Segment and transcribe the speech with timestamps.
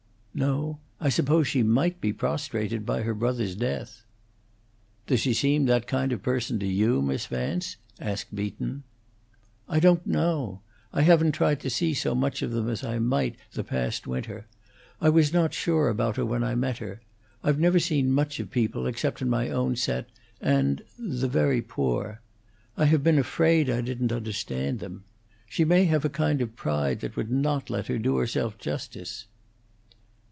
[0.33, 0.79] "No.
[1.01, 4.05] I supposed she might be prostrated by her brother's death."
[5.05, 8.83] "Does she seem that kind of person to you, Miss Vance?" asked Beaton.
[9.67, 10.61] "I don't know.
[10.93, 14.45] I haven't tried to see so much of them as I might, the past winter.
[15.01, 17.01] I was not sure about her when I met her;
[17.43, 20.07] I've never seen much of people, except in my own set,
[20.39, 22.21] and the very poor.
[22.77, 25.01] I have been afraid I didn't understand her.
[25.45, 29.25] She may have a kind of pride that would not let her do herself justice."